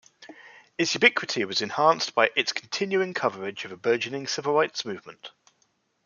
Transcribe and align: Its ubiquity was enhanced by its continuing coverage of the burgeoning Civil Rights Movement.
Its 0.79 0.95
ubiquity 0.95 1.45
was 1.45 1.61
enhanced 1.61 2.15
by 2.15 2.31
its 2.35 2.51
continuing 2.53 3.13
coverage 3.13 3.65
of 3.65 3.69
the 3.69 3.77
burgeoning 3.77 4.25
Civil 4.25 4.53
Rights 4.55 4.83
Movement. 4.83 5.29